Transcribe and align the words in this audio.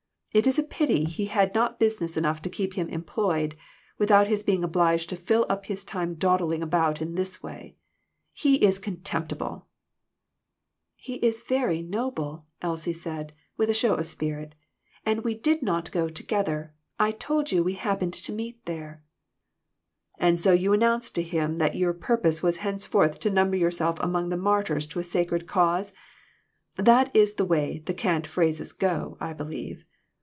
It 0.33 0.47
is 0.47 0.57
a 0.57 0.63
pity 0.63 1.03
he 1.03 1.25
had 1.25 1.53
not 1.53 1.77
business 1.77 2.15
enough 2.15 2.41
to 2.43 2.49
keep 2.49 2.75
him 2.75 2.87
employed, 2.87 3.53
without 3.97 4.27
his 4.27 4.43
being 4.43 4.63
obliged 4.63 5.09
to 5.09 5.17
fill 5.17 5.45
up 5.49 5.65
his 5.65 5.83
time 5.83 6.15
dawdling 6.15 6.63
about 6.63 7.01
in 7.01 7.15
this 7.15 7.43
way. 7.43 7.75
He 8.31 8.55
is 8.63 8.79
contemptible!"" 8.79 9.67
He 10.95 11.15
is 11.15 11.43
very 11.43 11.81
noble!" 11.81 12.45
Elsie 12.61 12.93
said, 12.93 13.33
with 13.57 13.69
a 13.69 13.73
show 13.73 13.95
of 13.95 14.07
spirit, 14.07 14.55
"and 15.05 15.25
we 15.25 15.35
did 15.35 15.61
not 15.61 15.91
go 15.91 16.07
together. 16.07 16.73
I 16.97 17.11
told 17.11 17.51
you 17.51 17.61
we 17.61 17.73
happened 17.73 18.13
to 18.13 18.31
meet 18.31 18.63
there." 18.65 19.03
"And 20.17 20.39
so 20.39 20.53
you 20.53 20.71
announced 20.71 21.13
to 21.15 21.23
him 21.23 21.57
that 21.57 21.75
your 21.75 21.91
pur 21.91 22.15
pose 22.15 22.41
was 22.41 22.59
henceforth 22.59 23.19
to 23.19 23.29
number 23.29 23.57
yourself 23.57 23.99
among 23.99 24.27
1 24.29 24.29
the 24.29 24.37
martyrs 24.37 24.87
to 24.87 24.99
a 24.99 25.03
sacred 25.03 25.45
cause'? 25.45 25.91
That 26.77 27.13
is 27.13 27.33
the 27.33 27.43
way 27.43 27.83
the 27.85 27.93
cant 27.93 28.25
phrases 28.25 28.71
go, 28.71 29.17
I 29.19 29.33
believe. 29.33 29.83